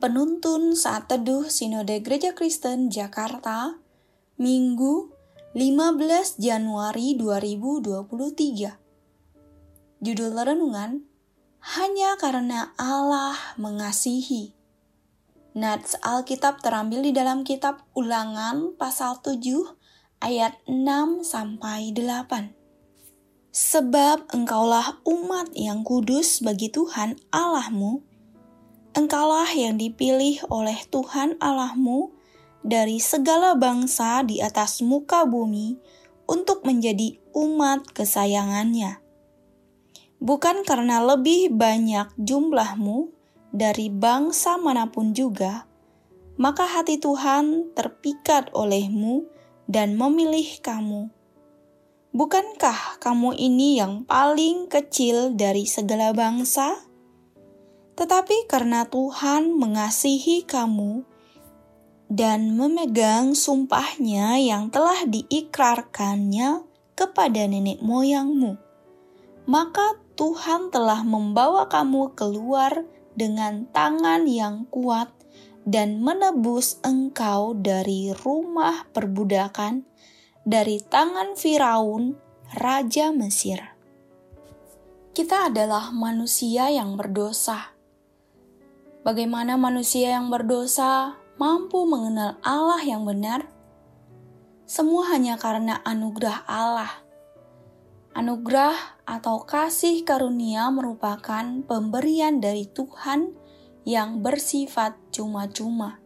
Penuntun 0.00 0.72
Saat 0.80 1.12
Teduh 1.12 1.52
Sinode 1.52 2.00
Gereja 2.00 2.32
Kristen 2.32 2.88
Jakarta, 2.88 3.76
Minggu 4.40 5.12
15 5.52 6.40
Januari 6.40 7.20
2023. 7.20 8.80
Judul 10.00 10.32
renungan, 10.40 11.04
Hanya 11.76 12.16
karena 12.16 12.72
Allah 12.80 13.36
mengasihi. 13.60 14.56
Nats 15.52 16.00
Alkitab 16.00 16.64
terambil 16.64 17.04
di 17.04 17.12
dalam 17.12 17.44
kitab 17.44 17.84
Ulangan 17.92 18.72
pasal 18.80 19.20
7 19.20 19.36
ayat 20.24 20.56
6 20.64 21.28
sampai 21.28 21.92
8. 21.92 22.56
Sebab 23.52 24.32
engkaulah 24.32 25.04
umat 25.04 25.52
yang 25.52 25.84
kudus 25.84 26.40
bagi 26.40 26.72
Tuhan 26.72 27.20
Allahmu, 27.28 28.08
Engkaulah 28.90 29.46
yang 29.54 29.78
dipilih 29.78 30.42
oleh 30.50 30.74
Tuhan 30.90 31.38
Allahmu 31.38 32.10
dari 32.66 32.98
segala 32.98 33.54
bangsa 33.54 34.26
di 34.26 34.42
atas 34.42 34.82
muka 34.82 35.22
bumi 35.22 35.78
untuk 36.26 36.66
menjadi 36.66 37.18
umat 37.30 37.86
kesayangannya. 37.94 38.98
Bukan 40.20 40.66
karena 40.66 41.00
lebih 41.00 41.54
banyak 41.54 42.12
jumlahmu 42.18 43.14
dari 43.54 43.88
bangsa 43.88 44.58
mana 44.58 44.90
pun 44.90 45.14
juga, 45.16 45.70
maka 46.34 46.66
hati 46.66 46.98
Tuhan 46.98 47.72
terpikat 47.72 48.50
olehmu 48.52 49.24
dan 49.70 49.94
memilih 49.94 50.60
kamu. 50.60 51.08
Bukankah 52.10 52.98
kamu 52.98 53.38
ini 53.38 53.78
yang 53.78 54.02
paling 54.02 54.66
kecil 54.66 55.30
dari 55.38 55.62
segala 55.62 56.10
bangsa? 56.10 56.89
Tetapi 58.00 58.48
karena 58.48 58.88
Tuhan 58.88 59.60
mengasihi 59.60 60.48
kamu 60.48 61.04
dan 62.08 62.56
memegang 62.56 63.36
sumpahnya 63.36 64.40
yang 64.40 64.72
telah 64.72 65.04
diikrarkannya 65.04 66.64
kepada 66.96 67.44
nenek 67.44 67.84
moyangmu, 67.84 68.56
maka 69.44 70.00
Tuhan 70.16 70.72
telah 70.72 71.04
membawa 71.04 71.68
kamu 71.68 72.16
keluar 72.16 72.88
dengan 73.12 73.68
tangan 73.68 74.24
yang 74.24 74.64
kuat 74.72 75.12
dan 75.68 76.00
menebus 76.00 76.80
engkau 76.80 77.52
dari 77.52 78.16
rumah 78.16 78.88
perbudakan, 78.96 79.84
dari 80.48 80.80
tangan 80.80 81.36
Firaun, 81.36 82.16
raja 82.56 83.12
Mesir. 83.12 83.60
Kita 85.12 85.52
adalah 85.52 85.92
manusia 85.92 86.72
yang 86.72 86.96
berdosa 86.96 87.79
Bagaimana 89.00 89.56
manusia 89.56 90.12
yang 90.12 90.28
berdosa 90.28 91.16
mampu 91.40 91.88
mengenal 91.88 92.36
Allah 92.44 92.84
yang 92.84 93.08
benar? 93.08 93.48
Semua 94.68 95.08
hanya 95.16 95.40
karena 95.40 95.80
anugerah 95.88 96.44
Allah. 96.44 97.00
Anugerah 98.12 99.00
atau 99.08 99.40
kasih 99.48 100.04
karunia 100.04 100.68
merupakan 100.68 101.64
pemberian 101.64 102.44
dari 102.44 102.68
Tuhan 102.68 103.32
yang 103.88 104.20
bersifat 104.20 105.00
cuma-cuma. 105.08 105.96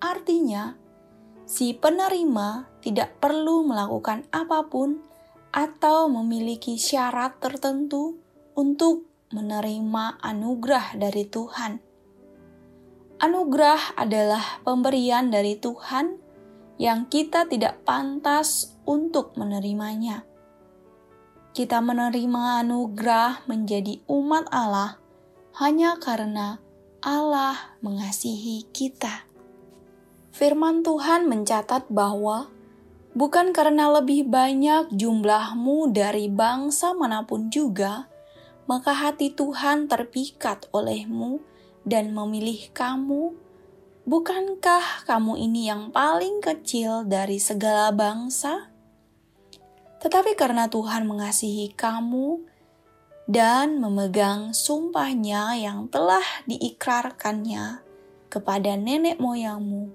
Artinya, 0.00 0.80
si 1.44 1.76
penerima 1.76 2.80
tidak 2.80 3.20
perlu 3.20 3.68
melakukan 3.68 4.24
apa 4.32 4.64
pun 4.72 5.04
atau 5.52 6.08
memiliki 6.08 6.80
syarat 6.80 7.36
tertentu 7.44 8.16
untuk 8.56 9.04
menerima 9.36 10.16
anugerah 10.24 10.96
dari 10.96 11.28
Tuhan. 11.28 11.89
Anugerah 13.20 14.00
adalah 14.00 14.64
pemberian 14.64 15.28
dari 15.28 15.60
Tuhan 15.60 16.16
yang 16.80 17.04
kita 17.04 17.44
tidak 17.44 17.84
pantas 17.84 18.72
untuk 18.88 19.36
menerimanya. 19.36 20.24
Kita 21.52 21.84
menerima 21.84 22.64
anugerah 22.64 23.44
menjadi 23.44 24.00
umat 24.08 24.48
Allah 24.48 24.96
hanya 25.60 26.00
karena 26.00 26.64
Allah 27.04 27.76
mengasihi 27.84 28.64
kita. 28.72 29.28
Firman 30.32 30.80
Tuhan 30.80 31.28
mencatat 31.28 31.92
bahwa 31.92 32.48
bukan 33.12 33.52
karena 33.52 34.00
lebih 34.00 34.32
banyak 34.32 34.96
jumlahmu 34.96 35.92
dari 35.92 36.32
bangsa 36.32 36.96
mana 36.96 37.28
pun 37.28 37.52
juga, 37.52 38.08
maka 38.64 38.96
hati 38.96 39.28
Tuhan 39.28 39.92
terpikat 39.92 40.72
olehmu 40.72 41.44
dan 41.84 42.12
memilih 42.12 42.68
kamu, 42.72 43.32
bukankah 44.04 45.04
kamu 45.08 45.40
ini 45.40 45.68
yang 45.68 45.88
paling 45.92 46.44
kecil 46.44 47.08
dari 47.08 47.40
segala 47.40 47.92
bangsa? 47.94 48.70
Tetapi 50.00 50.32
karena 50.36 50.68
Tuhan 50.68 51.04
mengasihi 51.04 51.76
kamu 51.76 52.40
dan 53.28 53.78
memegang 53.78 54.56
sumpahnya 54.56 55.54
yang 55.60 55.86
telah 55.92 56.24
diikrarkannya 56.48 57.84
kepada 58.32 58.74
nenek 58.80 59.20
moyangmu, 59.20 59.92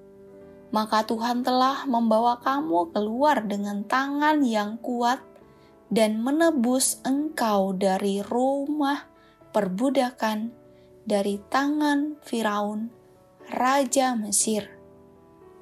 maka 0.70 1.04
Tuhan 1.04 1.42
telah 1.42 1.90
membawa 1.90 2.38
kamu 2.38 2.94
keluar 2.94 3.42
dengan 3.44 3.82
tangan 3.88 4.46
yang 4.46 4.78
kuat 4.80 5.24
dan 5.90 6.22
menebus 6.22 7.02
engkau 7.06 7.74
dari 7.74 8.22
rumah 8.22 9.08
perbudakan 9.56 10.65
dari 11.06 11.38
tangan 11.54 12.18
Firaun, 12.26 12.90
Raja 13.54 14.18
Mesir. 14.18 14.74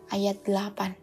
Ayat 0.08 0.48
8 0.48 0.96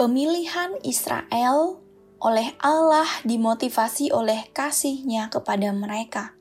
Pemilihan 0.00 0.72
Israel 0.80 1.76
oleh 2.16 2.56
Allah 2.64 3.04
dimotivasi 3.28 4.08
oleh 4.08 4.48
kasihnya 4.56 5.28
kepada 5.28 5.68
mereka. 5.76 6.32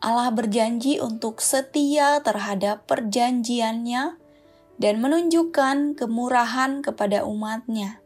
Allah 0.00 0.32
berjanji 0.32 1.04
untuk 1.04 1.44
setia 1.44 2.20
terhadap 2.24 2.88
perjanjiannya 2.88 4.16
dan 4.80 4.94
menunjukkan 5.04 6.00
kemurahan 6.00 6.80
kepada 6.80 7.28
umatnya. 7.28 8.00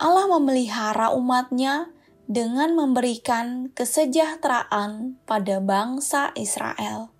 Allah 0.00 0.24
memelihara 0.24 1.12
umatnya 1.12 1.92
dengan 2.32 2.72
memberikan 2.72 3.68
kesejahteraan 3.76 5.20
pada 5.28 5.60
bangsa 5.60 6.32
Israel. 6.32 7.12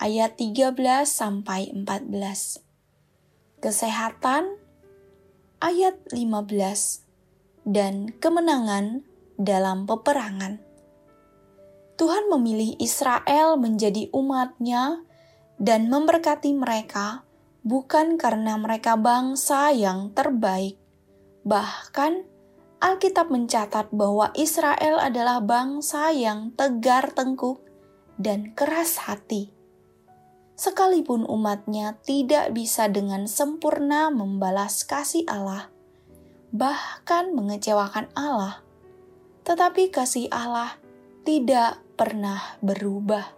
Ayat 0.00 0.40
13 0.40 0.72
sampai 1.04 1.68
14. 1.76 2.64
Kesehatan 3.60 4.56
ayat 5.60 6.00
15 6.08 7.68
dan 7.68 8.08
kemenangan 8.16 9.04
dalam 9.36 9.84
peperangan. 9.84 10.64
Tuhan 12.00 12.32
memilih 12.32 12.80
Israel 12.80 13.60
menjadi 13.60 14.08
umatnya 14.16 15.04
dan 15.60 15.92
memberkati 15.92 16.56
mereka 16.56 17.20
bukan 17.68 18.16
karena 18.16 18.56
mereka 18.56 18.96
bangsa 18.96 19.76
yang 19.76 20.08
terbaik, 20.16 20.80
bahkan 21.44 22.31
Alkitab 22.82 23.30
mencatat 23.30 23.94
bahwa 23.94 24.34
Israel 24.34 24.98
adalah 24.98 25.38
bangsa 25.38 26.10
yang 26.10 26.50
tegar 26.58 27.14
tengkuk 27.14 27.62
dan 28.18 28.50
keras 28.58 29.06
hati. 29.06 29.54
Sekalipun 30.58 31.22
umatnya 31.22 32.02
tidak 32.02 32.50
bisa 32.50 32.90
dengan 32.90 33.30
sempurna 33.30 34.10
membalas 34.10 34.82
kasih 34.82 35.22
Allah, 35.30 35.70
bahkan 36.50 37.30
mengecewakan 37.30 38.10
Allah, 38.18 38.66
tetapi 39.46 39.94
kasih 39.94 40.26
Allah 40.34 40.74
tidak 41.22 41.78
pernah 41.94 42.58
berubah. 42.58 43.30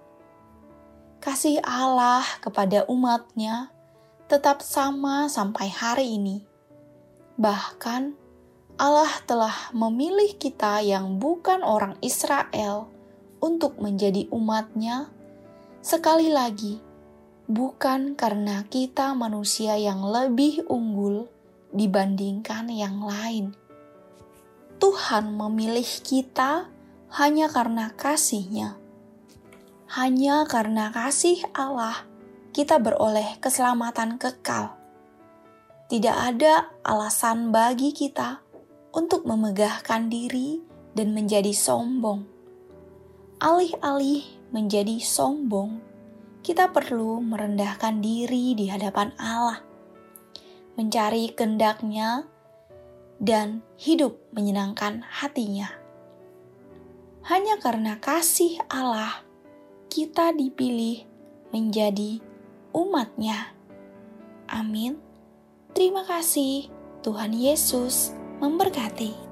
Kasih 1.20 1.60
Allah 1.60 2.24
kepada 2.40 2.88
umatnya 2.88 3.69
tetap 4.24 4.64
sama 4.64 5.28
sampai 5.28 5.69
hari 5.69 6.16
ini. 6.16 6.44
Bahkan, 7.36 8.23
Allah 8.74 9.22
telah 9.22 9.70
memilih 9.70 10.34
kita 10.34 10.82
yang 10.82 11.22
bukan 11.22 11.62
orang 11.62 11.94
Israel 12.02 12.90
untuk 13.38 13.78
menjadi 13.78 14.26
umatnya, 14.34 15.14
sekali 15.78 16.26
lagi, 16.26 16.82
bukan 17.46 18.18
karena 18.18 18.66
kita 18.66 19.14
manusia 19.14 19.78
yang 19.78 20.02
lebih 20.02 20.66
unggul 20.66 21.30
dibandingkan 21.70 22.66
yang 22.66 22.98
lain. 22.98 23.54
Tuhan 24.82 25.30
memilih 25.38 25.86
kita 26.02 26.66
hanya 27.14 27.46
karena 27.46 27.94
kasihnya. 27.94 28.74
Hanya 29.86 30.50
karena 30.50 30.90
kasih 30.90 31.46
Allah, 31.54 32.02
kita 32.50 32.82
beroleh 32.82 33.38
keselamatan 33.38 34.18
kekal. 34.18 34.74
Tidak 35.86 36.16
ada 36.34 36.74
alasan 36.82 37.54
bagi 37.54 37.94
kita 37.94 38.44
untuk 38.94 39.26
memegahkan 39.26 40.06
diri 40.06 40.62
dan 40.94 41.11
menjadi 41.11 41.50
sombong. 41.50 42.31
Alih-alih 43.43 44.23
menjadi 44.55 45.02
sombong, 45.02 45.82
kita 46.46 46.70
perlu 46.70 47.19
merendahkan 47.19 47.99
diri 47.99 48.55
di 48.55 48.70
hadapan 48.70 49.11
Allah, 49.19 49.58
mencari 50.79 51.35
kehendaknya, 51.35 52.31
dan 53.19 53.67
hidup 53.75 54.14
menyenangkan 54.31 55.02
hatinya. 55.02 55.75
Hanya 57.26 57.58
karena 57.58 57.99
kasih 57.99 58.62
Allah, 58.70 59.26
kita 59.91 60.31
dipilih 60.31 61.02
menjadi 61.50 62.23
umatnya. 62.70 63.50
Amin. 64.46 65.02
Terima 65.75 66.06
kasih, 66.06 66.70
Tuhan 67.02 67.35
Yesus 67.35 68.14
memberkati. 68.40 69.23